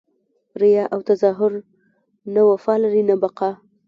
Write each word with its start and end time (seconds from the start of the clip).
ریاء 0.61 0.87
او 0.93 0.99
تظاهر 1.09 1.51
نه 2.33 2.41
وفا 2.51 2.73
لري 2.83 3.03
نه 3.09 3.15
بقاء! 3.23 3.55